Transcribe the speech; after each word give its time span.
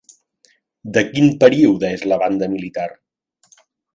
De 0.95 1.03
quin 1.09 1.27
període 1.43 1.91
és 1.97 2.05
la 2.13 2.19
banda 2.25 2.49
militar? 2.57 2.89